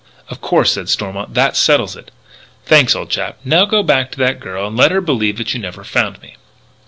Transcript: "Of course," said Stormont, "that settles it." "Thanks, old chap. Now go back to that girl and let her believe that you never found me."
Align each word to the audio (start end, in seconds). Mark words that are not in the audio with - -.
"Of 0.29 0.41
course," 0.41 0.71
said 0.71 0.89
Stormont, 0.89 1.35
"that 1.35 1.55
settles 1.55 1.95
it." 1.95 2.09
"Thanks, 2.65 2.95
old 2.95 3.11
chap. 3.11 3.37
Now 3.45 3.65
go 3.65 3.83
back 3.83 4.11
to 4.13 4.17
that 4.17 4.39
girl 4.39 4.65
and 4.65 4.75
let 4.75 4.89
her 4.91 4.99
believe 4.99 5.37
that 5.37 5.53
you 5.53 5.59
never 5.59 5.83
found 5.83 6.19
me." 6.23 6.37